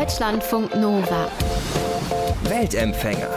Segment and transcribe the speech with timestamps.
[0.00, 1.30] Deutschlandfunk Nova.
[2.44, 3.28] Weltempfänger.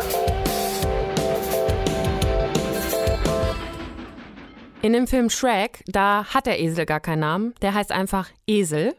[4.82, 7.54] In dem Film Shrek, da hat der Esel gar keinen Namen.
[7.62, 8.96] Der heißt einfach Esel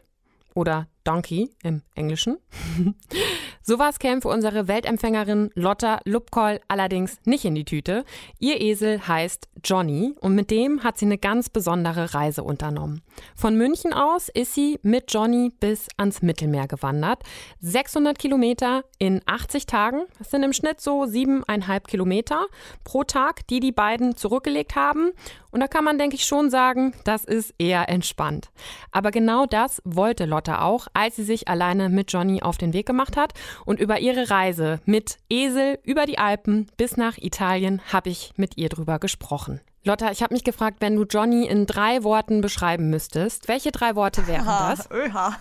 [0.53, 2.37] oder Donkey im Englischen.
[3.67, 8.05] Sowas käme für unsere Weltempfängerin Lotta Lupkoll allerdings nicht in die Tüte.
[8.37, 13.01] Ihr Esel heißt Johnny und mit dem hat sie eine ganz besondere Reise unternommen.
[13.35, 17.23] Von München aus ist sie mit Johnny bis ans Mittelmeer gewandert.
[17.61, 20.03] 600 Kilometer in 80 Tagen.
[20.19, 22.45] Das sind im Schnitt so siebeneinhalb Kilometer
[22.83, 25.11] pro Tag, die die beiden zurückgelegt haben.
[25.55, 28.49] Und da kann man, denke ich, schon sagen, das ist eher entspannt.
[28.91, 32.85] Aber genau das wollte Lotta auch, als sie sich alleine mit Johnny auf den Weg
[32.85, 33.31] gemacht hat.
[33.63, 38.57] Und über ihre Reise mit Esel über die Alpen bis nach Italien habe ich mit
[38.57, 39.61] ihr drüber gesprochen.
[39.85, 43.95] Lotta, ich habe mich gefragt, wenn du Johnny in drei Worten beschreiben müsstest, welche drei
[43.95, 44.91] Worte wären das?
[44.91, 45.37] Öha.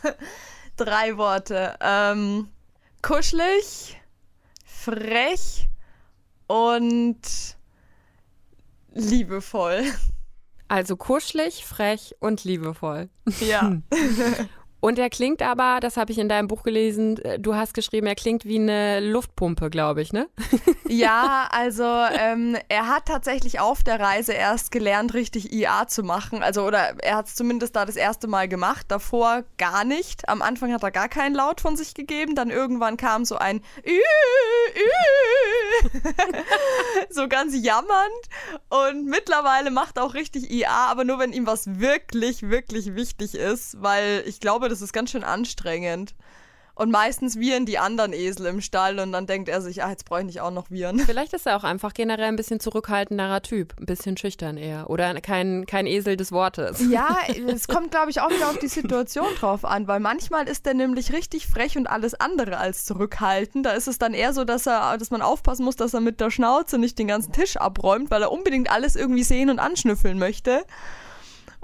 [0.77, 1.75] Drei Worte.
[1.81, 2.51] Ähm,
[3.03, 4.01] kuschelig,
[4.65, 5.69] frech
[6.47, 7.19] und
[8.95, 9.83] liebevoll.
[10.75, 13.09] Also kuschelig, frech und liebevoll.
[13.39, 13.77] Ja.
[14.81, 18.07] Und er klingt aber, das habe ich in deinem Buch gelesen, äh, du hast geschrieben,
[18.07, 20.29] er klingt wie eine Luftpumpe, glaube ich, ne?
[20.89, 26.43] Ja, also ähm, er hat tatsächlich auf der Reise erst gelernt, richtig IA zu machen.
[26.43, 30.29] Also, oder er hat es zumindest da das erste Mal gemacht, davor gar nicht.
[30.29, 33.63] Am Anfang hat er gar keinen Laut von sich gegeben, dann irgendwann kam so ein
[33.87, 33.99] Ü,
[34.77, 36.34] Ü,
[37.29, 38.11] ganz jammernd.
[38.69, 43.81] Und mittlerweile macht auch richtig IA, aber nur wenn ihm was wirklich, wirklich wichtig ist,
[43.83, 46.15] weil ich glaube, das ist ganz schön anstrengend.
[46.77, 50.05] Und meistens wiehern die anderen Esel im Stall und dann denkt er sich, ah, jetzt
[50.07, 50.99] brauche ich nicht auch noch wiehern.
[51.07, 55.21] Vielleicht ist er auch einfach generell ein bisschen zurückhaltenderer Typ, ein bisschen schüchtern eher oder
[55.21, 56.83] kein, kein Esel des Wortes.
[56.91, 57.17] Ja,
[57.49, 60.75] es kommt, glaube ich, auch wieder auf die Situation drauf an, weil manchmal ist er
[60.75, 63.67] nämlich richtig frech und alles andere als zurückhaltend.
[63.67, 66.21] Da ist es dann eher so, dass er, dass man aufpassen muss, dass er mit
[66.21, 70.19] der Schnauze nicht den ganzen Tisch abräumt, weil er unbedingt alles irgendwie sehen und anschnüffeln
[70.19, 70.65] möchte.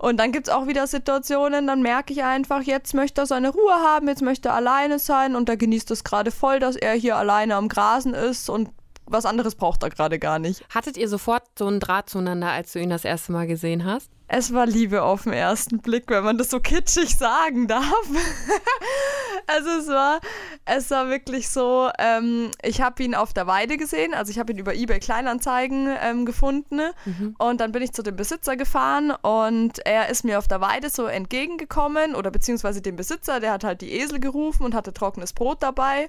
[0.00, 3.50] Und dann gibt es auch wieder Situationen, dann merke ich einfach, jetzt möchte er seine
[3.50, 6.94] Ruhe haben, jetzt möchte er alleine sein und er genießt es gerade voll, dass er
[6.94, 8.70] hier alleine am Grasen ist und
[9.04, 10.64] was anderes braucht er gerade gar nicht.
[10.74, 14.10] Hattet ihr sofort so einen Draht zueinander, als du ihn das erste Mal gesehen hast?
[14.32, 17.82] Es war Liebe auf den ersten Blick, wenn man das so kitschig sagen darf.
[19.48, 20.20] also es war,
[20.66, 24.52] es war wirklich so, ähm, ich habe ihn auf der Weide gesehen, also ich habe
[24.52, 27.34] ihn über eBay Kleinanzeigen ähm, gefunden mhm.
[27.38, 30.90] und dann bin ich zu dem Besitzer gefahren und er ist mir auf der Weide
[30.90, 35.32] so entgegengekommen oder beziehungsweise dem Besitzer, der hat halt die Esel gerufen und hatte trockenes
[35.32, 36.08] Brot dabei.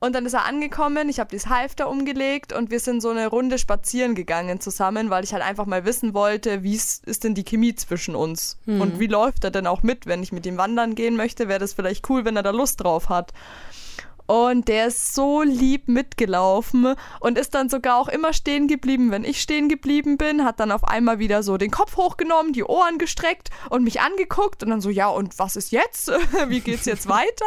[0.00, 3.26] Und dann ist er angekommen, ich habe das Halfter umgelegt und wir sind so eine
[3.26, 7.44] Runde spazieren gegangen zusammen, weil ich halt einfach mal wissen wollte, wie ist denn die
[7.44, 8.58] Chemie zwischen uns?
[8.66, 8.80] Hm.
[8.80, 11.48] Und wie läuft er denn auch mit, wenn ich mit ihm wandern gehen möchte?
[11.48, 13.32] Wäre das vielleicht cool, wenn er da Lust drauf hat.
[14.26, 19.24] Und der ist so lieb mitgelaufen und ist dann sogar auch immer stehen geblieben, wenn
[19.24, 22.98] ich stehen geblieben bin, hat dann auf einmal wieder so den Kopf hochgenommen, die Ohren
[22.98, 26.10] gestreckt und mich angeguckt und dann so, ja, und was ist jetzt?
[26.48, 27.44] Wie geht's jetzt weiter?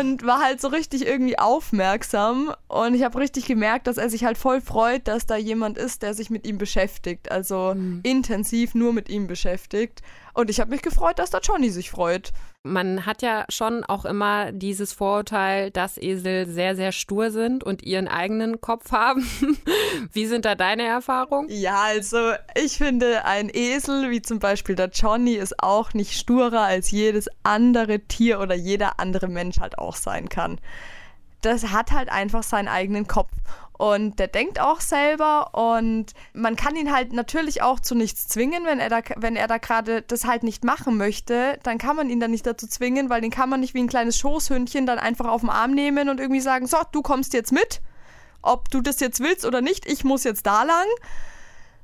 [0.00, 4.24] und war halt so richtig irgendwie aufmerksam und ich habe richtig gemerkt, dass er sich
[4.24, 8.00] halt voll freut, dass da jemand ist, der sich mit ihm beschäftigt, also mhm.
[8.02, 10.02] intensiv nur mit ihm beschäftigt.
[10.38, 12.30] Und ich habe mich gefreut, dass der Johnny sich freut.
[12.62, 17.82] Man hat ja schon auch immer dieses Vorurteil, dass Esel sehr, sehr stur sind und
[17.82, 19.28] ihren eigenen Kopf haben.
[20.12, 21.48] wie sind da deine Erfahrungen?
[21.50, 26.60] Ja, also ich finde, ein Esel, wie zum Beispiel der Johnny, ist auch nicht sturer
[26.60, 30.60] als jedes andere Tier oder jeder andere Mensch halt auch sein kann.
[31.40, 33.32] Das hat halt einfach seinen eigenen Kopf.
[33.78, 38.64] Und der denkt auch selber und man kann ihn halt natürlich auch zu nichts zwingen,
[38.64, 42.10] wenn er da, wenn er da gerade das halt nicht machen möchte, dann kann man
[42.10, 44.98] ihn dann nicht dazu zwingen, weil den kann man nicht wie ein kleines Schoßhündchen dann
[44.98, 47.80] einfach auf den Arm nehmen und irgendwie sagen, so, du kommst jetzt mit,
[48.42, 50.86] ob du das jetzt willst oder nicht, ich muss jetzt da lang,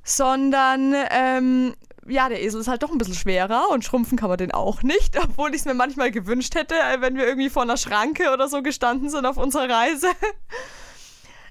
[0.03, 1.75] sondern ähm,
[2.09, 4.83] ja, der Esel ist halt doch ein bisschen schwerer und schrumpfen kann man den auch
[4.83, 8.33] nicht, obwohl ich es mir manchmal gewünscht hätte, äh, wenn wir irgendwie vor einer Schranke
[8.33, 10.09] oder so gestanden sind auf unserer Reise.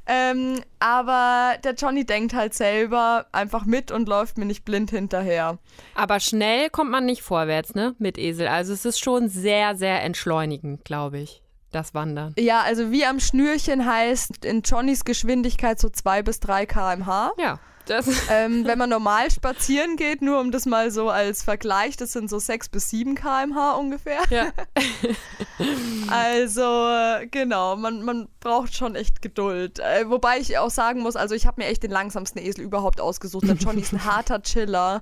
[0.06, 5.60] Ähm, aber der Johnny denkt halt selber einfach mit und läuft mir nicht blind hinterher.
[5.96, 7.96] Aber schnell kommt man nicht vorwärts, ne?
[8.00, 8.48] Mit Esel.
[8.48, 11.42] Also es ist schon sehr, sehr entschleunigend, glaube ich.
[11.72, 12.36] Das Wandern.
[12.38, 17.32] Ja, also wie am Schnürchen heißt in Johnnys Geschwindigkeit so 2 bis 3 km/h.
[17.40, 17.60] Ja.
[18.30, 22.30] Ähm, wenn man normal spazieren geht, nur um das mal so als Vergleich, das sind
[22.30, 24.22] so 6 bis 7 km/h ungefähr.
[24.30, 24.52] Ja.
[26.08, 26.88] also,
[27.30, 29.80] genau, man, man braucht schon echt Geduld.
[29.80, 33.02] Äh, wobei ich auch sagen muss, also ich habe mir echt den langsamsten Esel überhaupt
[33.02, 33.48] ausgesucht.
[33.48, 35.02] Der Johnny ist ein harter Chiller.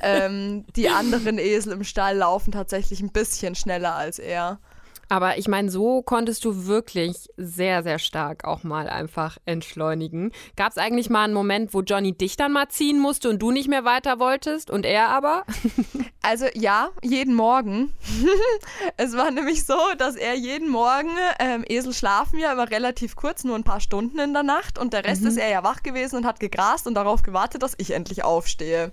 [0.00, 4.58] ähm, die anderen Esel im Stall laufen tatsächlich ein bisschen schneller als er.
[5.12, 10.32] Aber ich meine, so konntest du wirklich sehr, sehr stark auch mal einfach entschleunigen.
[10.56, 13.50] Gab es eigentlich mal einen Moment, wo Johnny dich dann mal ziehen musste und du
[13.50, 15.44] nicht mehr weiter wolltest und er aber?
[16.24, 17.92] Also ja, jeden Morgen.
[18.96, 21.10] es war nämlich so, dass er jeden Morgen,
[21.40, 24.92] ähm, Esel schlafen ja immer relativ kurz, nur ein paar Stunden in der Nacht und
[24.92, 25.28] der Rest mhm.
[25.28, 28.92] ist er ja wach gewesen und hat gegrast und darauf gewartet, dass ich endlich aufstehe.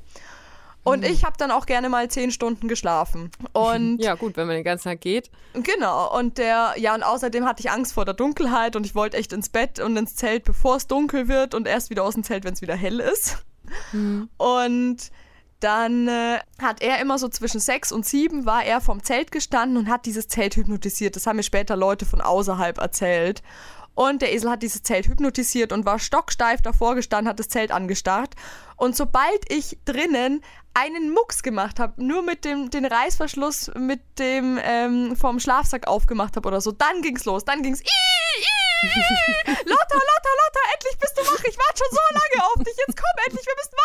[0.84, 1.08] Und mhm.
[1.08, 3.32] ich habe dann auch gerne mal zehn Stunden geschlafen.
[3.52, 5.30] Und ja, gut, wenn man den ganzen Tag geht.
[5.54, 6.18] Genau.
[6.18, 9.34] Und der, ja, und außerdem hatte ich Angst vor der Dunkelheit und ich wollte echt
[9.34, 12.46] ins Bett und ins Zelt, bevor es dunkel wird und erst wieder aus dem Zelt,
[12.46, 13.44] wenn es wieder hell ist.
[13.92, 14.30] Mhm.
[14.38, 15.12] Und
[15.60, 19.78] dann äh, hat er immer so zwischen sechs und sieben war er vom Zelt gestanden
[19.78, 21.16] und hat dieses Zelt hypnotisiert.
[21.16, 23.44] Das haben mir später Leute von außerhalb erzählt.
[23.94, 27.72] Und der Esel hat dieses Zelt hypnotisiert und war stocksteif davor gestanden, hat das Zelt
[27.72, 28.36] angestarrt.
[28.78, 30.42] Und sobald ich drinnen
[30.80, 36.36] einen Mucks gemacht habe, nur mit dem den Reißverschluss mit dem ähm, vom Schlafsack aufgemacht
[36.36, 37.46] habe oder so, dann ging's los.
[37.46, 37.84] Dann ging's.
[39.46, 41.44] Lotta, Lotta, Lotta, endlich bist du wach.
[41.44, 42.76] Ich warte schon so lange auf dich.
[42.78, 43.76] Jetzt komm endlich, wir müssen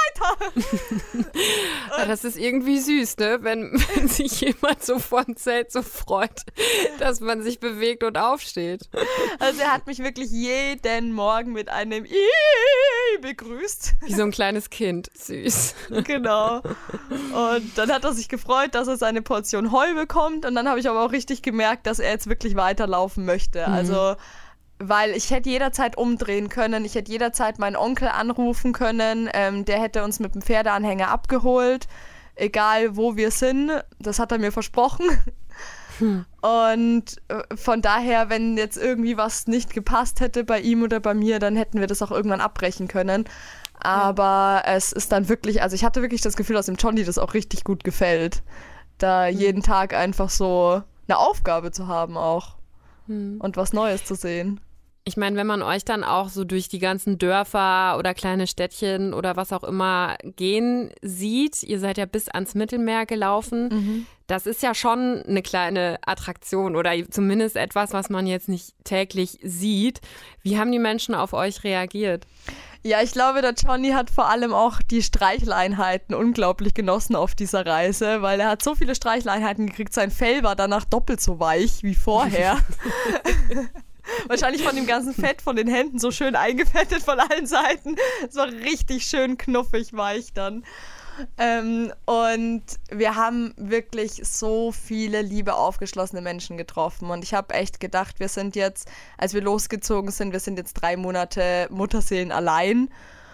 [1.25, 2.07] weiter.
[2.07, 3.39] das ist irgendwie süß, ne?
[3.43, 6.43] Wenn, wenn sich jemand so von Zelt so freut,
[7.01, 8.89] dass man sich bewegt und aufsteht.
[9.41, 13.95] Also er hat mich wirklich jeden Morgen mit einem I begrüßt.
[14.03, 15.11] Wie so ein kleines Kind.
[15.15, 15.75] Süß.
[16.05, 16.63] Genau.
[17.33, 20.47] Und dann hat er sich gefreut, dass er seine Portion Heu bekommt.
[20.47, 23.67] Und dann habe ich aber auch richtig gemerkt, dass er jetzt wirklich weiterlaufen möchte.
[23.67, 23.73] Mhm.
[23.73, 24.17] Also
[24.79, 29.81] weil ich hätte jederzeit umdrehen können, ich hätte jederzeit meinen Onkel anrufen können, ähm, der
[29.81, 31.87] hätte uns mit dem Pferdeanhänger abgeholt,
[32.35, 35.07] egal wo wir sind, das hat er mir versprochen.
[35.99, 36.25] Hm.
[36.41, 41.15] Und äh, von daher, wenn jetzt irgendwie was nicht gepasst hätte bei ihm oder bei
[41.15, 43.27] mir, dann hätten wir das auch irgendwann abbrechen können.
[43.85, 44.75] Aber ja.
[44.75, 47.35] es ist dann wirklich, also ich hatte wirklich das Gefühl, dass dem Johnny das auch
[47.35, 48.43] richtig gut gefällt,
[48.99, 49.39] da hm.
[49.39, 52.57] jeden Tag einfach so eine Aufgabe zu haben auch
[53.07, 53.37] hm.
[53.41, 54.61] und was Neues zu sehen.
[55.07, 59.13] Ich meine, wenn man euch dann auch so durch die ganzen Dörfer oder kleine Städtchen
[59.13, 64.07] oder was auch immer gehen sieht, ihr seid ja bis ans Mittelmeer gelaufen, mhm.
[64.29, 69.39] das ist ja schon eine kleine Attraktion oder zumindest etwas, was man jetzt nicht täglich
[69.43, 70.01] sieht.
[70.41, 72.27] Wie haben die Menschen auf euch reagiert?
[72.83, 77.67] Ja, ich glaube, der Johnny hat vor allem auch die Streicheleinheiten unglaublich genossen auf dieser
[77.67, 81.83] Reise, weil er hat so viele Streicheleinheiten gekriegt, sein Fell war danach doppelt so weich
[81.83, 82.59] wie vorher.
[84.27, 87.97] Wahrscheinlich von dem ganzen Fett von den Händen so schön eingefettet von allen Seiten.
[88.29, 90.65] Es war richtig schön knuffig weich dann.
[91.39, 97.11] Ähm, und wir haben wirklich so viele liebe, aufgeschlossene Menschen getroffen.
[97.11, 100.75] Und ich habe echt gedacht, wir sind jetzt, als wir losgezogen sind, wir sind jetzt
[100.75, 102.91] drei Monate Mutterseelen allein.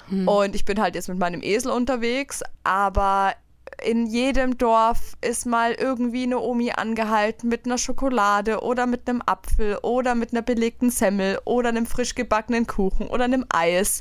[0.08, 0.28] Hm.
[0.28, 2.42] Und ich bin halt jetzt mit meinem Esel unterwegs.
[2.64, 3.34] Aber
[3.82, 9.22] in jedem Dorf ist mal irgendwie eine Omi angehalten mit einer Schokolade oder mit einem
[9.24, 14.00] Apfel oder mit einer belegten Semmel oder einem frisch gebackenen Kuchen oder einem Eis.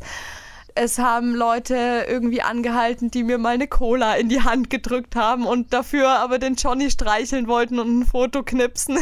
[0.82, 5.46] Es haben Leute irgendwie angehalten, die mir mal eine Cola in die Hand gedrückt haben
[5.46, 8.98] und dafür aber den Johnny streicheln wollten und ein Foto knipsen.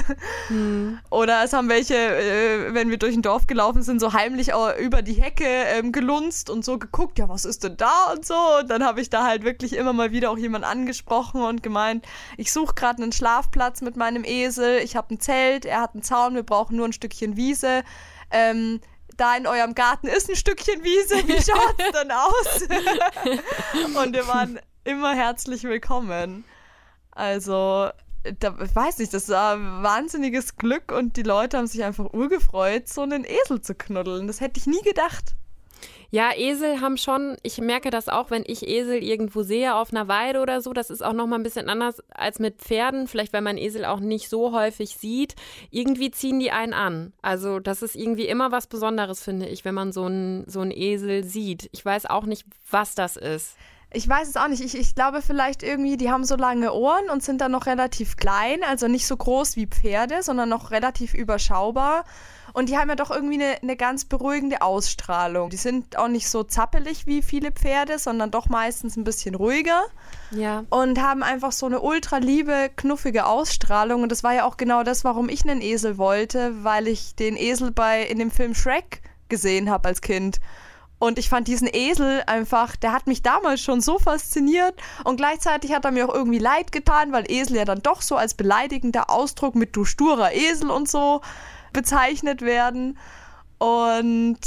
[0.48, 0.98] Hm.
[1.12, 5.04] Oder es haben welche, äh, wenn wir durch ein Dorf gelaufen sind, so heimlich über
[5.04, 8.34] die Hecke ähm, gelunzt und so geguckt, ja, was ist denn da und so.
[8.62, 12.08] Und dann habe ich da halt wirklich immer mal wieder auch jemand angesprochen und gemeint,
[12.38, 16.02] ich suche gerade einen Schlafplatz mit meinem Esel, ich habe ein Zelt, er hat einen
[16.02, 17.84] Zaun, wir brauchen nur ein Stückchen Wiese.
[18.32, 18.80] Ähm,
[19.18, 23.96] da in eurem Garten ist ein Stückchen Wiese, wie schaut es denn aus?
[24.04, 26.46] und wir waren immer herzlich willkommen.
[27.12, 27.90] Also,
[28.40, 33.02] da weiß ich, das war wahnsinniges Glück und die Leute haben sich einfach urgefreut, so
[33.02, 34.28] einen Esel zu knuddeln.
[34.28, 35.36] Das hätte ich nie gedacht.
[36.10, 40.08] Ja, Esel haben schon, ich merke das auch, wenn ich Esel irgendwo sehe auf einer
[40.08, 43.42] Weide oder so, das ist auch nochmal ein bisschen anders als mit Pferden, vielleicht weil
[43.42, 45.36] man Esel auch nicht so häufig sieht.
[45.70, 47.12] Irgendwie ziehen die einen an.
[47.22, 51.26] Also das ist irgendwie immer was Besonderes, finde ich, wenn man so einen so Esel
[51.26, 51.70] sieht.
[51.74, 53.58] Ich weiß auch nicht, was das ist.
[53.94, 54.62] Ich weiß es auch nicht.
[54.62, 58.18] Ich, ich glaube vielleicht irgendwie, die haben so lange Ohren und sind dann noch relativ
[58.18, 62.04] klein, also nicht so groß wie Pferde, sondern noch relativ überschaubar.
[62.58, 65.52] Und die haben ja doch irgendwie eine, eine ganz beruhigende Ausstrahlung.
[65.52, 69.84] Die sind auch nicht so zappelig wie viele Pferde, sondern doch meistens ein bisschen ruhiger.
[70.32, 70.64] Ja.
[70.72, 74.02] Und haben einfach so eine ultra liebe, knuffige Ausstrahlung.
[74.02, 77.38] Und das war ja auch genau das, warum ich einen Esel wollte, weil ich den
[77.38, 80.40] Esel bei in dem Film Shrek gesehen habe als Kind.
[80.98, 84.74] Und ich fand diesen Esel einfach, der hat mich damals schon so fasziniert
[85.04, 88.16] und gleichzeitig hat er mir auch irgendwie leid getan, weil Esel ja dann doch so
[88.16, 91.22] als beleidigender Ausdruck mit du sturer Esel und so
[91.78, 92.98] bezeichnet werden.
[93.60, 94.40] Und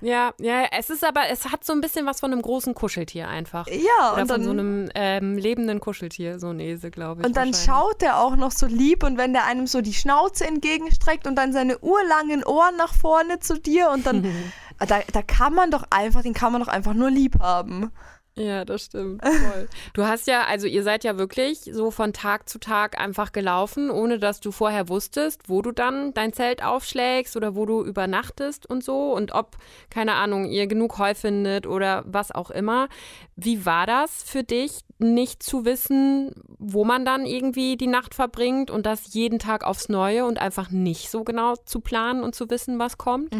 [0.00, 3.28] Ja, ja, es ist aber, es hat so ein bisschen was von einem großen Kuscheltier
[3.28, 3.66] einfach.
[3.66, 7.26] Ja, Oder und von dann, so einem ähm, lebenden Kuscheltier, so ein Esel, glaube ich.
[7.26, 10.46] und dann schaut er auch noch so lieb und wenn der einem so die Schnauze
[10.46, 14.24] entgegenstreckt und dann seine urlangen Ohren nach vorne zu dir und dann,
[14.78, 17.90] da, da kann man doch einfach, den kann man doch einfach nur lieb haben.
[18.38, 19.22] Ja, das stimmt.
[19.24, 19.68] Voll.
[19.94, 23.90] Du hast ja, also ihr seid ja wirklich so von Tag zu Tag einfach gelaufen,
[23.90, 28.68] ohne dass du vorher wusstest, wo du dann dein Zelt aufschlägst oder wo du übernachtest
[28.68, 29.56] und so und ob,
[29.90, 32.88] keine Ahnung, ihr genug Heu findet oder was auch immer.
[33.36, 38.70] Wie war das für dich, nicht zu wissen, wo man dann irgendwie die Nacht verbringt
[38.70, 42.50] und das jeden Tag aufs Neue und einfach nicht so genau zu planen und zu
[42.50, 43.32] wissen, was kommt?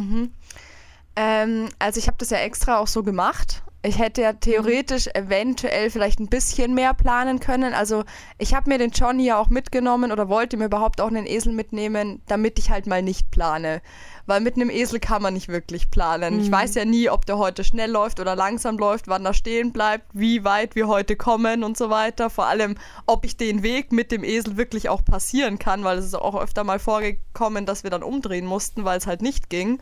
[1.16, 3.64] Ähm, also ich habe das ja extra auch so gemacht.
[3.88, 7.72] Ich hätte ja theoretisch eventuell vielleicht ein bisschen mehr planen können.
[7.72, 8.04] Also
[8.36, 11.54] ich habe mir den Johnny ja auch mitgenommen oder wollte mir überhaupt auch einen Esel
[11.54, 13.80] mitnehmen, damit ich halt mal nicht plane.
[14.26, 16.38] Weil mit einem Esel kann man nicht wirklich planen.
[16.38, 19.72] Ich weiß ja nie, ob der heute schnell läuft oder langsam läuft, wann er stehen
[19.72, 22.28] bleibt, wie weit wir heute kommen und so weiter.
[22.28, 22.74] Vor allem,
[23.06, 26.38] ob ich den Weg mit dem Esel wirklich auch passieren kann, weil es ist auch
[26.38, 29.80] öfter mal vorgekommen, dass wir dann umdrehen mussten, weil es halt nicht ging.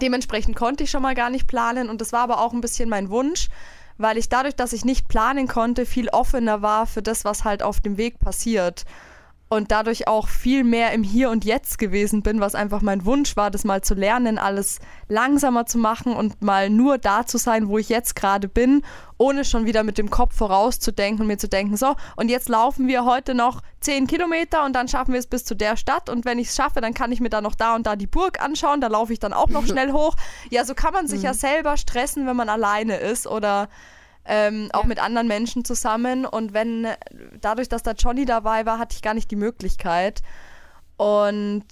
[0.00, 2.88] Dementsprechend konnte ich schon mal gar nicht planen und das war aber auch ein bisschen
[2.88, 3.48] mein Wunsch,
[3.96, 7.62] weil ich dadurch, dass ich nicht planen konnte, viel offener war für das, was halt
[7.62, 8.84] auf dem Weg passiert.
[9.48, 13.34] Und dadurch auch viel mehr im Hier und Jetzt gewesen bin, was einfach mein Wunsch
[13.36, 14.78] war, das mal zu lernen, alles
[15.08, 18.82] langsamer zu machen und mal nur da zu sein, wo ich jetzt gerade bin,
[19.16, 22.88] ohne schon wieder mit dem Kopf vorauszudenken und mir zu denken, so, und jetzt laufen
[22.88, 26.26] wir heute noch 10 Kilometer und dann schaffen wir es bis zu der Stadt und
[26.26, 28.42] wenn ich es schaffe, dann kann ich mir da noch da und da die Burg
[28.42, 30.14] anschauen, da laufe ich dann auch noch schnell hoch.
[30.50, 33.68] Ja, so kann man sich ja selber stressen, wenn man alleine ist oder
[34.28, 34.88] ähm, auch Ja.
[34.88, 36.24] mit anderen Menschen zusammen.
[36.26, 36.86] Und wenn
[37.40, 40.22] dadurch, dass da Johnny dabei war, hatte ich gar nicht die Möglichkeit.
[40.96, 41.64] Und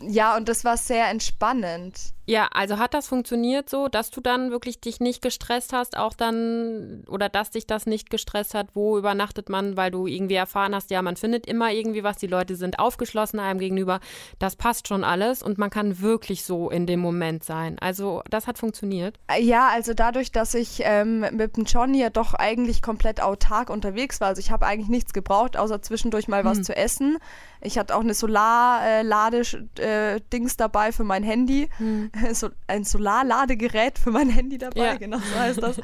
[0.00, 2.14] ja, und das war sehr entspannend.
[2.26, 6.14] Ja, also hat das funktioniert so, dass du dann wirklich dich nicht gestresst hast, auch
[6.14, 10.74] dann, oder dass dich das nicht gestresst hat, wo übernachtet man, weil du irgendwie erfahren
[10.74, 14.00] hast, ja, man findet immer irgendwie was, die Leute sind aufgeschlossen einem gegenüber,
[14.38, 17.78] das passt schon alles und man kann wirklich so in dem Moment sein.
[17.78, 19.18] Also das hat funktioniert.
[19.38, 24.22] Ja, also dadurch, dass ich ähm, mit dem Johnny ja doch eigentlich komplett autark unterwegs
[24.22, 27.18] war, also ich habe eigentlich nichts gebraucht, außer zwischendurch mal was zu essen.
[27.64, 31.68] Ich hatte auch eine Solar-Ladedings dabei für mein Handy.
[32.32, 34.94] So, ein Solarladegerät für mein Handy dabei, Ja.
[34.96, 35.80] genau so heißt das.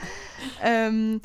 [0.62, 1.20] ähm,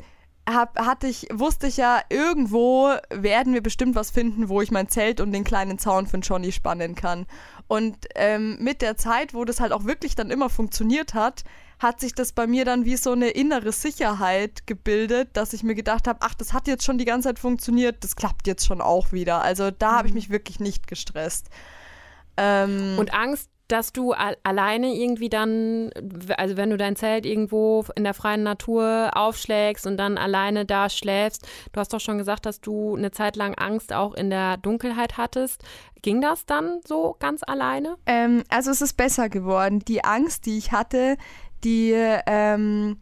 [0.48, 4.88] hab, hatte ich, wusste ich ja, irgendwo werden wir bestimmt was finden, wo ich mein
[4.88, 7.26] Zelt und den kleinen Zaun von Johnny spannen kann.
[7.66, 11.42] Und ähm, mit der Zeit, wo das halt auch wirklich dann immer funktioniert hat,
[11.78, 15.74] hat sich das bei mir dann wie so eine innere Sicherheit gebildet, dass ich mir
[15.74, 18.80] gedacht habe, ach, das hat jetzt schon die ganze Zeit funktioniert, das klappt jetzt schon
[18.80, 19.42] auch wieder.
[19.42, 21.48] Also da habe ich mich wirklich nicht gestresst.
[22.36, 25.90] Ähm, Und Angst, dass du al alleine irgendwie dann,
[26.36, 30.88] also wenn du dein Zelt irgendwo in der freien Natur aufschlägst und dann alleine da
[30.88, 34.56] schläfst, du hast doch schon gesagt, dass du eine Zeit lang Angst auch in der
[34.58, 35.64] Dunkelheit hattest.
[36.02, 37.96] Ging das dann so ganz alleine?
[38.06, 39.80] Ähm, also es ist besser geworden.
[39.80, 41.16] Die Angst, die ich hatte,
[41.66, 41.92] die
[42.26, 42.98] ähm,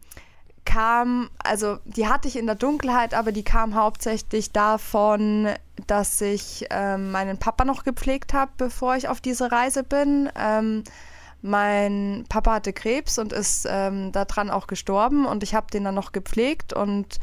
[0.65, 5.49] kam, also die hatte ich in der Dunkelheit, aber die kam hauptsächlich davon,
[5.85, 10.31] dass ich ähm, meinen Papa noch gepflegt habe, bevor ich auf diese Reise bin.
[10.35, 10.83] Ähm,
[11.43, 15.93] mein Papa hatte Krebs und ist ähm, daran auch gestorben und ich habe den dann
[15.93, 17.19] noch gepflegt und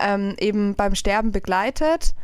[0.00, 2.14] ähm, eben beim Sterben begleitet.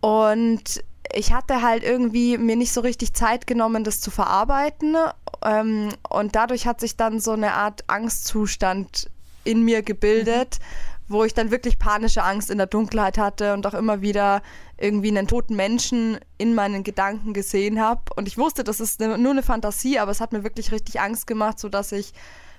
[0.00, 4.96] Und ich hatte halt irgendwie mir nicht so richtig Zeit genommen, das zu verarbeiten.
[5.46, 9.08] Ähm, und dadurch hat sich dann so eine Art Angstzustand
[9.44, 10.58] in mir gebildet,
[11.08, 14.42] wo ich dann wirklich panische Angst in der Dunkelheit hatte und auch immer wieder
[14.76, 18.02] irgendwie einen toten Menschen in meinen Gedanken gesehen habe.
[18.16, 21.00] Und ich wusste, das ist ne, nur eine Fantasie, aber es hat mir wirklich richtig
[21.00, 22.12] Angst gemacht, sodass ich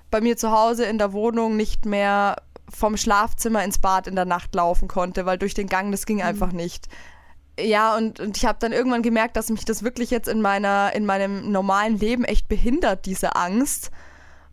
[0.09, 2.37] bei mir zu Hause in der Wohnung nicht mehr
[2.69, 6.21] vom Schlafzimmer ins Bad in der Nacht laufen konnte, weil durch den Gang das ging
[6.21, 6.87] einfach nicht.
[7.59, 10.93] Ja, und, und ich habe dann irgendwann gemerkt, dass mich das wirklich jetzt in meiner,
[10.93, 13.91] in meinem normalen Leben echt behindert, diese Angst.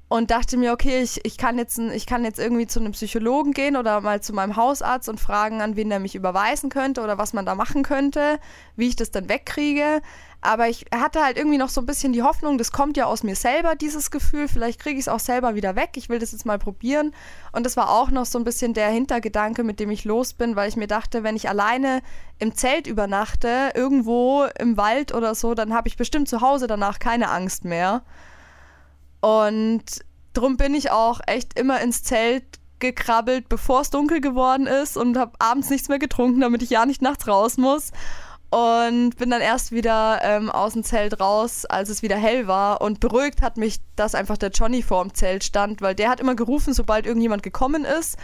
[0.08, 3.52] Und dachte mir, okay, ich, ich, kann jetzt, ich kann jetzt irgendwie zu einem Psychologen
[3.52, 7.16] gehen oder mal zu meinem Hausarzt und fragen, an wen der mich überweisen könnte oder
[7.18, 8.38] was man da machen könnte,
[8.76, 10.02] wie ich das dann wegkriege.
[10.44, 13.22] Aber ich hatte halt irgendwie noch so ein bisschen die Hoffnung, das kommt ja aus
[13.22, 14.46] mir selber, dieses Gefühl.
[14.46, 15.92] Vielleicht kriege ich es auch selber wieder weg.
[15.94, 17.12] Ich will das jetzt mal probieren.
[17.52, 20.54] Und das war auch noch so ein bisschen der Hintergedanke, mit dem ich los bin,
[20.54, 22.02] weil ich mir dachte, wenn ich alleine
[22.38, 26.98] im Zelt übernachte, irgendwo im Wald oder so, dann habe ich bestimmt zu Hause danach
[26.98, 28.02] keine Angst mehr.
[29.24, 29.84] Und
[30.34, 32.44] drum bin ich auch echt immer ins Zelt
[32.78, 36.84] gekrabbelt, bevor es dunkel geworden ist und habe abends nichts mehr getrunken, damit ich ja
[36.84, 37.90] nicht nachts raus muss.
[38.50, 42.82] und bin dann erst wieder ähm, aus dem Zelt raus, als es wieder hell war.
[42.82, 46.20] Und beruhigt hat mich, dass einfach der Johnny vor dem Zelt stand, weil der hat
[46.20, 48.18] immer gerufen, sobald irgendjemand gekommen ist.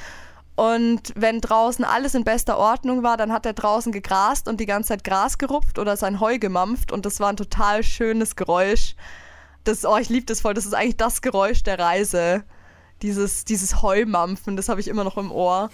[0.54, 4.66] Und wenn draußen alles in bester Ordnung war, dann hat er draußen gegrast und die
[4.66, 6.92] ganze Zeit Gras gerupft oder sein Heu gemampft.
[6.92, 8.95] Und das war ein total schönes Geräusch.
[9.64, 10.55] Das, oh, ich liebe das voll.
[10.55, 12.45] Das ist eigentlich das Geräusch der Reise
[13.02, 15.71] dieses, dieses Heumampfen, das habe ich immer noch im Ohr.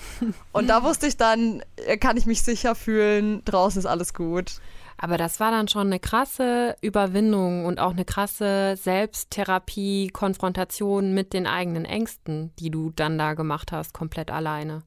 [0.52, 4.60] Und da wusste ich dann, äh, kann ich mich sicher fühlen, draußen ist alles gut.
[4.98, 11.34] Aber das war dann schon eine krasse Überwindung und auch eine krasse Selbsttherapie, Konfrontation mit
[11.34, 14.82] den eigenen Ängsten, die du dann da gemacht hast, komplett alleine.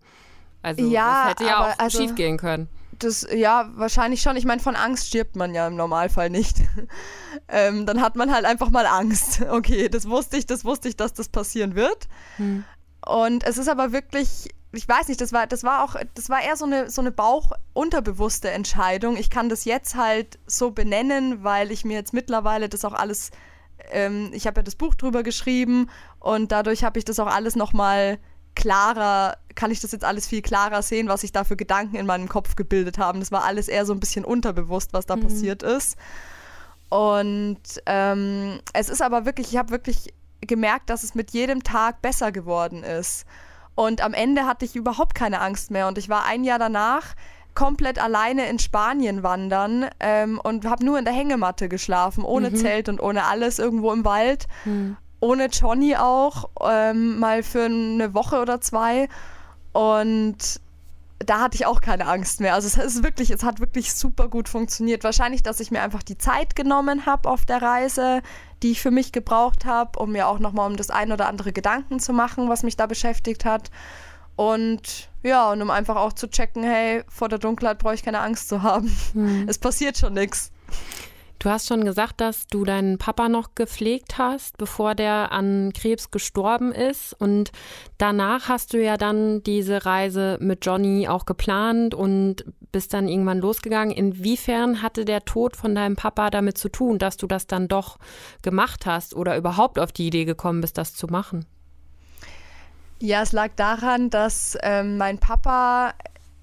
[0.63, 4.35] Also ja, das hätte ja auch also, schief gehen können das, ja, wahrscheinlich schon.
[4.35, 6.57] Ich meine, von Angst stirbt man ja im Normalfall nicht.
[7.47, 9.41] ähm, dann hat man halt einfach mal Angst.
[9.49, 12.07] Okay, das wusste ich, das wusste ich, dass das passieren wird.
[12.37, 12.63] Hm.
[13.05, 16.41] Und es ist aber wirklich, ich weiß nicht, das war, das war auch, das war
[16.41, 19.17] eher so eine, so eine bauchunterbewusste Entscheidung.
[19.17, 23.31] Ich kann das jetzt halt so benennen, weil ich mir jetzt mittlerweile das auch alles,
[23.91, 25.89] ähm, ich habe ja das Buch drüber geschrieben
[26.19, 28.19] und dadurch habe ich das auch alles nochmal
[28.59, 32.05] klarer, kann ich das jetzt alles viel klarer sehen, was sich da für Gedanken in
[32.05, 33.21] meinem Kopf gebildet haben.
[33.21, 35.21] Das war alles eher so ein bisschen unterbewusst, was da mhm.
[35.21, 35.95] passiert ist.
[36.89, 42.01] Und ähm, es ist aber wirklich, ich habe wirklich gemerkt, dass es mit jedem Tag
[42.01, 43.25] besser geworden ist.
[43.75, 45.87] Und am Ende hatte ich überhaupt keine Angst mehr.
[45.87, 47.15] Und ich war ein Jahr danach
[47.55, 52.57] komplett alleine in Spanien wandern ähm, und habe nur in der Hängematte geschlafen, ohne mhm.
[52.57, 54.47] Zelt und ohne alles irgendwo im Wald.
[54.65, 59.09] Mhm ohne Johnny auch, ähm, mal für eine Woche oder zwei.
[59.73, 60.61] Und
[61.19, 62.53] da hatte ich auch keine Angst mehr.
[62.53, 65.03] Also es ist wirklich, es hat wirklich super gut funktioniert.
[65.03, 68.21] Wahrscheinlich, dass ich mir einfach die Zeit genommen habe auf der Reise,
[68.63, 71.51] die ich für mich gebraucht habe, um mir auch nochmal um das ein oder andere
[71.51, 73.69] Gedanken zu machen, was mich da beschäftigt hat.
[74.37, 78.21] Und ja, und um einfach auch zu checken, hey, vor der Dunkelheit brauche ich keine
[78.21, 78.89] Angst zu haben.
[79.11, 79.45] Hm.
[79.49, 80.51] Es passiert schon nichts.
[81.39, 86.11] Du hast schon gesagt, dass du deinen Papa noch gepflegt hast, bevor der an Krebs
[86.11, 87.13] gestorben ist.
[87.13, 87.53] Und
[87.97, 92.43] danach hast du ja dann diese Reise mit Johnny auch geplant und
[92.73, 93.95] bist dann irgendwann losgegangen.
[93.95, 97.99] Inwiefern hatte der Tod von deinem Papa damit zu tun, dass du das dann doch
[98.41, 101.45] gemacht hast oder überhaupt auf die Idee gekommen bist, das zu machen?
[102.99, 105.93] Ja, es lag daran, dass ähm, mein Papa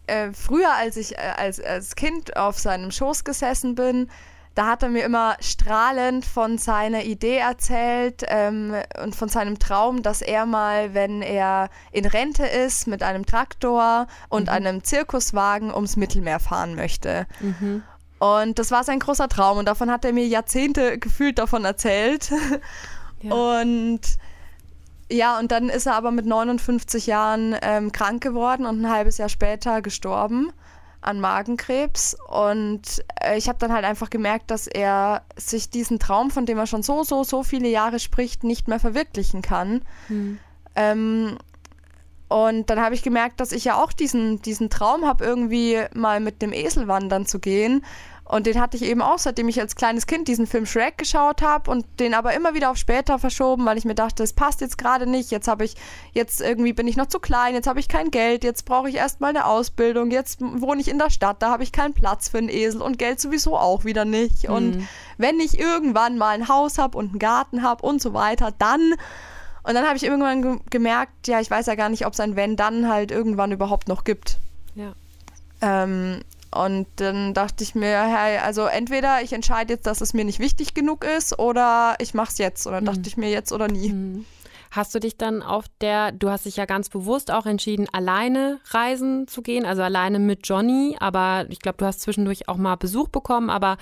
[0.06, 4.08] äh, früher, als ich äh, als, als Kind auf seinem Schoß gesessen bin,
[4.56, 10.02] da hat er mir immer strahlend von seiner Idee erzählt ähm, und von seinem Traum,
[10.02, 14.48] dass er mal, wenn er in Rente ist, mit einem Traktor und mhm.
[14.48, 17.26] einem Zirkuswagen ums Mittelmeer fahren möchte.
[17.40, 17.82] Mhm.
[18.18, 22.32] Und das war sein großer Traum und davon hat er mir Jahrzehnte gefühlt davon erzählt.
[23.22, 23.32] Ja.
[23.32, 24.02] Und
[25.10, 29.16] ja, und dann ist er aber mit 59 Jahren ähm, krank geworden und ein halbes
[29.16, 30.52] Jahr später gestorben
[31.06, 32.16] an Magenkrebs.
[32.28, 36.58] Und äh, ich habe dann halt einfach gemerkt, dass er sich diesen Traum, von dem
[36.58, 39.82] er schon so, so, so viele Jahre spricht, nicht mehr verwirklichen kann.
[40.08, 40.38] Hm.
[40.74, 41.38] Ähm,
[42.28, 46.18] und dann habe ich gemerkt, dass ich ja auch diesen, diesen Traum habe, irgendwie mal
[46.20, 47.84] mit dem Esel wandern zu gehen.
[48.28, 51.42] Und den hatte ich eben auch, seitdem ich als kleines Kind diesen Film Shrek geschaut
[51.42, 54.60] habe und den aber immer wieder auf später verschoben, weil ich mir dachte, es passt
[54.60, 55.30] jetzt gerade nicht.
[55.30, 55.76] Jetzt habe ich,
[56.12, 58.96] jetzt irgendwie bin ich noch zu klein, jetzt habe ich kein Geld, jetzt brauche ich
[58.96, 62.38] erstmal eine Ausbildung, jetzt wohne ich in der Stadt, da habe ich keinen Platz für
[62.38, 64.48] einen Esel und Geld sowieso auch wieder nicht.
[64.48, 64.54] Mhm.
[64.54, 68.52] Und wenn ich irgendwann mal ein Haus habe und einen Garten habe und so weiter,
[68.58, 68.94] dann
[69.62, 72.20] und dann habe ich irgendwann ge gemerkt, ja, ich weiß ja gar nicht, ob es
[72.20, 74.38] ein Wenn dann halt irgendwann überhaupt noch gibt.
[74.76, 74.92] Ja.
[75.60, 80.24] Ähm, und dann dachte ich mir, hey, also entweder ich entscheide jetzt, dass es mir
[80.24, 82.66] nicht wichtig genug ist oder ich mache es jetzt.
[82.66, 82.88] Und dann mhm.
[82.88, 83.92] dachte ich mir jetzt oder nie.
[83.92, 84.24] Mhm.
[84.76, 88.60] Hast du dich dann auf der, du hast dich ja ganz bewusst auch entschieden, alleine
[88.66, 92.76] reisen zu gehen, also alleine mit Johnny, aber ich glaube, du hast zwischendurch auch mal
[92.76, 93.78] Besuch bekommen, aber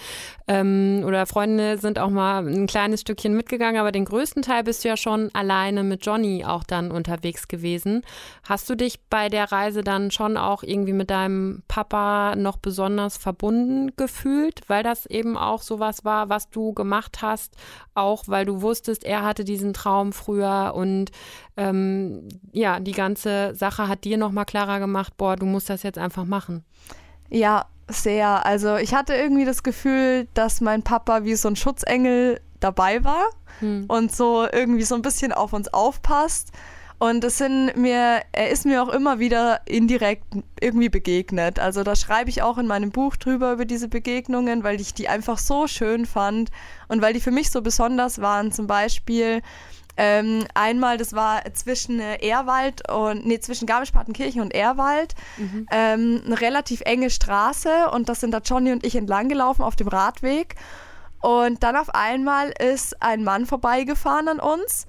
[0.46, 4.84] ähm, oder Freunde sind auch mal ein kleines Stückchen mitgegangen, aber den größten Teil bist
[4.84, 8.02] du ja schon alleine mit Johnny auch dann unterwegs gewesen.
[8.44, 13.16] Hast du dich bei der Reise dann schon auch irgendwie mit deinem Papa noch besonders
[13.16, 17.56] verbunden gefühlt, weil das eben auch sowas war, was du gemacht hast,
[17.94, 20.83] auch weil du wusstest, er hatte diesen Traum früher und
[21.56, 25.98] ähm, ja, die ganze Sache hat dir nochmal klarer gemacht, boah, du musst das jetzt
[25.98, 26.64] einfach machen.
[27.30, 28.46] Ja, sehr.
[28.46, 33.26] Also ich hatte irgendwie das Gefühl, dass mein Papa wie so ein Schutzengel dabei war
[33.60, 33.84] hm.
[33.88, 36.50] und so irgendwie so ein bisschen auf uns aufpasst.
[36.98, 40.24] Und es sind mir, er ist mir auch immer wieder indirekt
[40.60, 41.58] irgendwie begegnet.
[41.58, 45.08] Also da schreibe ich auch in meinem Buch drüber über diese Begegnungen, weil ich die
[45.08, 46.50] einfach so schön fand
[46.88, 48.52] und weil die für mich so besonders waren.
[48.52, 49.42] Zum Beispiel
[49.96, 55.14] Ähm, einmal, das war zwischen äh, Ehrwald und, nee, zwischen Garmisch-Partenkirchen und Ehrwald.
[55.36, 55.66] Mhm.
[55.70, 59.76] Ähm, eine relativ enge Straße und das sind da Johnny und ich entlang gelaufen auf
[59.76, 60.56] dem Radweg.
[61.20, 64.86] Und dann auf einmal ist ein Mann vorbeigefahren an uns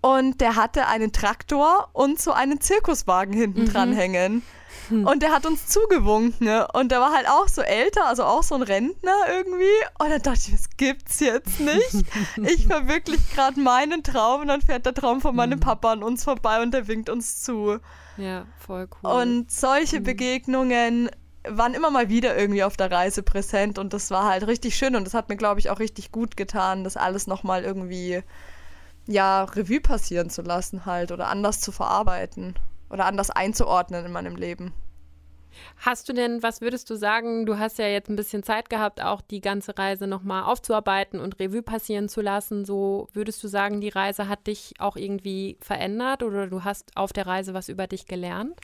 [0.00, 3.72] und der hatte einen Traktor und so einen Zirkuswagen hinten mhm.
[3.72, 4.42] dran hängen.
[5.04, 6.46] Und der hat uns zugewunken.
[6.46, 6.66] Ne?
[6.72, 9.64] Und der war halt auch so älter, also auch so ein Rentner irgendwie.
[9.98, 12.06] Und dann dachte ich, das gibt's jetzt nicht.
[12.36, 15.60] Ich verwirkliche gerade meinen Traum und dann fährt der Traum von meinem hm.
[15.60, 17.78] Papa an uns vorbei und der winkt uns zu.
[18.16, 19.10] Ja, voll cool.
[19.10, 20.04] Und solche hm.
[20.04, 21.10] Begegnungen
[21.46, 24.96] waren immer mal wieder irgendwie auf der Reise präsent und das war halt richtig schön
[24.96, 28.22] und das hat mir, glaube ich, auch richtig gut getan, das alles nochmal irgendwie,
[29.06, 32.54] ja, Revue passieren zu lassen halt oder anders zu verarbeiten
[32.90, 34.74] oder anders einzuordnen in meinem Leben.
[35.76, 39.02] Hast du denn, was würdest du sagen, du hast ja jetzt ein bisschen Zeit gehabt,
[39.02, 42.64] auch die ganze Reise nochmal aufzuarbeiten und Revue passieren zu lassen.
[42.64, 47.12] So würdest du sagen, die Reise hat dich auch irgendwie verändert oder du hast auf
[47.12, 48.58] der Reise was über dich gelernt?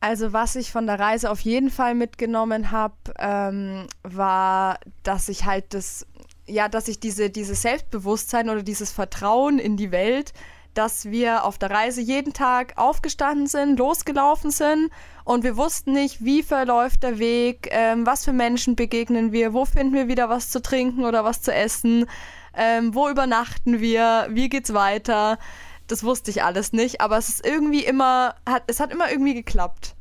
[0.00, 5.44] Also was ich von der Reise auf jeden Fall mitgenommen habe, ähm, war, dass ich
[5.44, 6.06] halt das,
[6.46, 10.32] ja, dass ich diese, dieses Selbstbewusstsein oder dieses Vertrauen in die Welt
[10.74, 14.90] dass wir auf der Reise jeden Tag aufgestanden sind, losgelaufen sind
[15.24, 19.64] und wir wussten nicht, wie verläuft der Weg, ähm, was für Menschen begegnen wir, wo
[19.64, 22.06] finden wir wieder was zu trinken oder was zu essen,
[22.54, 25.38] ähm, wo übernachten wir, wie geht's weiter.
[25.86, 29.34] Das wusste ich alles nicht, aber es ist irgendwie immer, hat, es hat immer irgendwie
[29.34, 29.96] geklappt.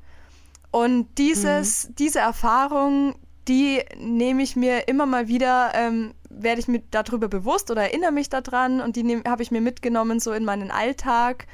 [0.72, 1.96] Und dieses, mhm.
[1.96, 3.16] diese Erfahrung,
[3.50, 8.12] die nehme ich mir immer mal wieder ähm, werde ich mir darüber bewusst oder erinnere
[8.12, 11.48] mich daran und die habe ich mir mitgenommen so in meinen Alltag.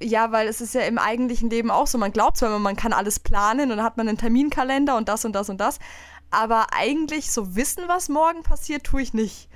[0.00, 2.76] Ja, weil es ist ja im eigentlichen Leben auch so, man glaubt zwar immer, man
[2.76, 5.78] kann alles planen und dann hat man einen Terminkalender und das und das und das,
[6.30, 9.48] aber eigentlich so wissen, was morgen passiert, tue ich nicht.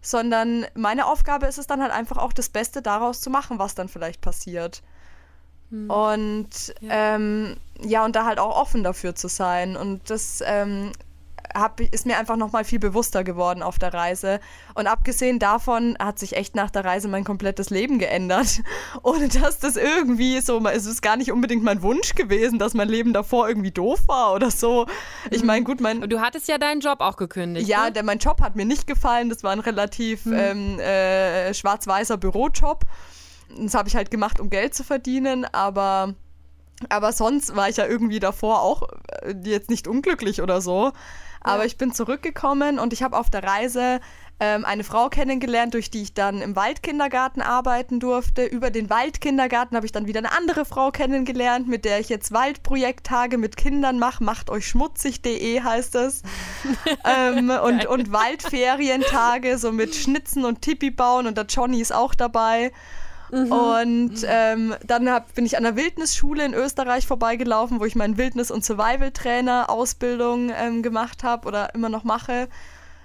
[0.00, 3.74] Sondern meine Aufgabe ist es dann halt einfach auch das Beste daraus zu machen, was
[3.74, 4.82] dann vielleicht passiert.
[5.70, 5.90] Hm.
[5.90, 7.14] Und ja.
[7.14, 9.76] Ähm, ja, und da halt auch offen dafür zu sein.
[9.76, 10.92] Und das ähm,
[11.54, 14.40] hab, ist mir einfach nochmal viel bewusster geworden auf der Reise.
[14.74, 18.60] Und abgesehen davon hat sich echt nach der Reise mein komplettes Leben geändert.
[19.02, 22.88] Ohne dass das irgendwie so, es ist gar nicht unbedingt mein Wunsch gewesen, dass mein
[22.88, 24.86] Leben davor irgendwie doof war oder so.
[25.30, 26.02] Ich meine, gut, mein.
[26.02, 27.68] Du hattest ja deinen Job auch gekündigt.
[27.68, 27.92] Ja, ne?
[27.92, 29.28] der, mein Job hat mir nicht gefallen.
[29.28, 30.32] Das war ein relativ hm.
[30.34, 32.84] ähm, äh, schwarz-weißer Bürojob.
[33.58, 36.14] Das habe ich halt gemacht, um Geld zu verdienen, aber.
[36.88, 38.88] Aber sonst war ich ja irgendwie davor auch
[39.22, 40.92] äh, jetzt nicht unglücklich oder so.
[41.42, 44.00] Aber ich bin zurückgekommen und ich habe auf der Reise
[44.40, 48.44] ähm, eine Frau kennengelernt, durch die ich dann im Waldkindergarten arbeiten durfte.
[48.44, 52.32] Über den Waldkindergarten habe ich dann wieder eine andere Frau kennengelernt, mit der ich jetzt
[52.32, 54.24] Waldprojekttage mit Kindern mache.
[54.24, 56.22] Macht euch schmutzig.de heißt es.
[57.04, 62.14] ähm, und, und Waldferientage, so mit Schnitzen und Tipi bauen und der Johnny ist auch
[62.14, 62.72] dabei.
[63.30, 63.52] Mhm.
[63.52, 68.16] Und ähm, dann hab, bin ich an der Wildnisschule in Österreich vorbeigelaufen, wo ich meinen
[68.16, 72.48] Wildnis- und Survival-Trainer-Ausbildung ähm, gemacht habe oder immer noch mache.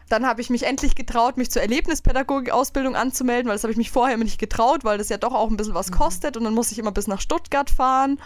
[0.10, 3.92] Dann habe ich mich endlich getraut, mich zur Erlebnispädagogik-Ausbildung anzumelden, weil das habe ich mich
[3.92, 5.96] vorher immer nicht getraut, weil das ja doch auch ein bisschen was mhm.
[5.96, 8.20] kostet und dann muss ich immer bis nach Stuttgart fahren.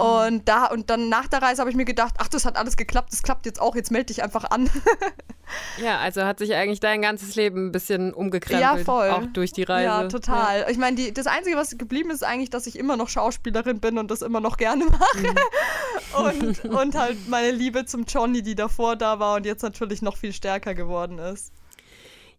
[0.00, 2.76] Und da und dann nach der Reise habe ich mir gedacht, ach, das hat alles
[2.76, 4.70] geklappt, das klappt jetzt auch, jetzt melde dich einfach an.
[5.82, 9.10] ja, also hat sich eigentlich dein ganzes Leben ein bisschen umgekrempelt, ja, voll.
[9.10, 9.84] auch durch die Reise.
[9.84, 10.60] Ja, total.
[10.60, 10.68] Ja.
[10.68, 13.98] Ich meine, das Einzige, was geblieben ist, ist eigentlich, dass ich immer noch Schauspielerin bin
[13.98, 15.22] und das immer noch gerne mache.
[15.22, 16.60] Mhm.
[16.64, 20.16] und, und halt meine Liebe zum Johnny, die davor da war und jetzt natürlich noch
[20.16, 21.52] viel stärker geworden ist.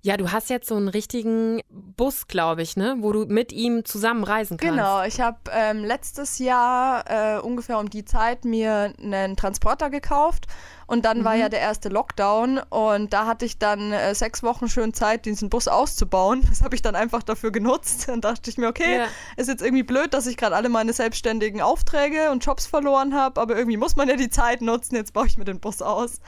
[0.04, 3.86] Ja, du hast jetzt so einen richtigen Bus, glaube ich, ne, wo du mit ihm
[3.86, 4.74] zusammen reisen kannst.
[4.76, 10.48] Genau, ich habe ähm, letztes Jahr äh, ungefähr um die Zeit mir einen Transporter gekauft
[10.88, 11.26] und dann mhm.
[11.26, 15.26] war ja der erste Lockdown und da hatte ich dann äh, sechs Wochen schön Zeit,
[15.26, 16.42] diesen Bus auszubauen.
[16.52, 18.10] Das habe ich dann einfach dafür genutzt.
[18.10, 19.06] Dann dachte ich mir, okay, ja.
[19.38, 23.40] ist jetzt irgendwie blöd, dass ich gerade alle meine selbstständigen Aufträge und Jobs verloren habe,
[23.40, 24.96] aber irgendwie muss man ja die Zeit nutzen.
[24.96, 26.20] Jetzt baue ich mir den Bus aus.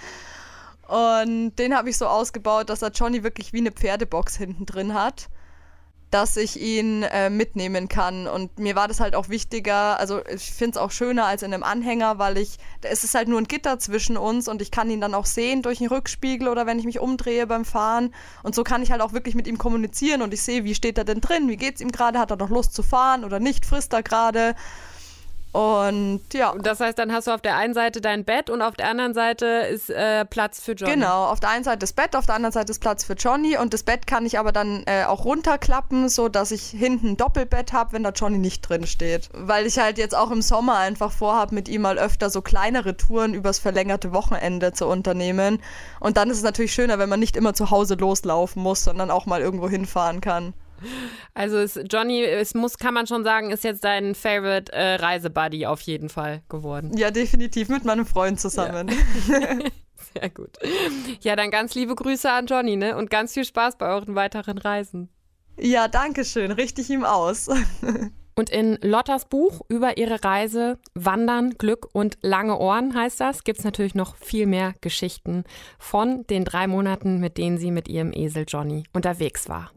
[0.87, 4.93] Und den habe ich so ausgebaut, dass er Johnny wirklich wie eine Pferdebox hinten drin
[4.93, 5.29] hat,
[6.11, 8.27] dass ich ihn äh, mitnehmen kann.
[8.27, 11.53] Und mir war das halt auch wichtiger, also ich finde es auch schöner als in
[11.53, 14.91] einem Anhänger, weil ich, es ist halt nur ein Gitter zwischen uns und ich kann
[14.91, 18.13] ihn dann auch sehen durch den Rückspiegel oder wenn ich mich umdrehe beim Fahren.
[18.43, 20.99] Und so kann ich halt auch wirklich mit ihm kommunizieren und ich sehe, wie steht
[20.99, 23.39] er denn drin, wie geht es ihm gerade, hat er noch Lust zu fahren oder
[23.39, 24.53] nicht, frisst er gerade.
[25.53, 26.55] Und ja.
[26.59, 29.13] Das heißt, dann hast du auf der einen Seite dein Bett und auf der anderen
[29.13, 30.93] Seite ist äh, Platz für Johnny.
[30.93, 33.55] Genau, auf der einen Seite das Bett, auf der anderen Seite ist Platz für Johnny
[33.55, 37.17] und das Bett kann ich aber dann äh, auch runterklappen, so dass ich hinten ein
[37.17, 39.29] Doppelbett habe, wenn da Johnny nicht drin steht.
[39.31, 42.97] Weil ich halt jetzt auch im Sommer einfach vorhabe, mit ihm mal öfter so kleinere
[42.97, 45.61] Touren übers verlängerte Wochenende zu unternehmen.
[45.99, 49.11] Und dann ist es natürlich schöner, wenn man nicht immer zu Hause loslaufen muss, sondern
[49.11, 50.55] auch mal irgendwo hinfahren kann.
[51.33, 55.65] Also es, Johnny, es muss, kann man schon sagen, ist jetzt dein Favorite äh, Reisebuddy
[55.65, 56.95] auf jeden Fall geworden.
[56.97, 58.89] Ja, definitiv mit meinem Freund zusammen.
[59.27, 59.59] Ja.
[60.13, 60.57] Sehr gut.
[61.21, 62.97] Ja, dann ganz liebe Grüße an Johnny, ne?
[62.97, 65.09] Und ganz viel Spaß bei euren weiteren Reisen.
[65.59, 66.51] Ja, danke schön.
[66.51, 67.49] Richte ich ihm aus.
[68.35, 73.59] Und in Lottas Buch über ihre Reise Wandern, Glück und lange Ohren heißt das, gibt
[73.59, 75.43] es natürlich noch viel mehr Geschichten
[75.77, 79.71] von den drei Monaten, mit denen sie mit ihrem Esel Johnny unterwegs war.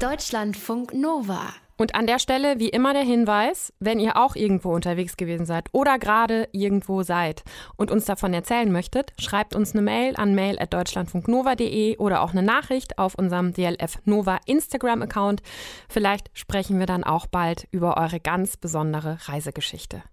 [0.00, 1.54] Deutschlandfunk Nova.
[1.76, 5.66] Und an der Stelle wie immer der Hinweis, wenn ihr auch irgendwo unterwegs gewesen seid
[5.72, 7.42] oder gerade irgendwo seid
[7.74, 12.96] und uns davon erzählen möchtet, schreibt uns eine Mail an mail@deutschlandfunknova.de oder auch eine Nachricht
[12.96, 15.42] auf unserem DLF Nova Instagram Account.
[15.88, 20.04] Vielleicht sprechen wir dann auch bald über eure ganz besondere Reisegeschichte.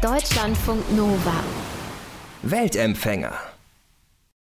[0.00, 1.42] Deutschlandfunk Nova.
[2.42, 3.32] Weltempfänger.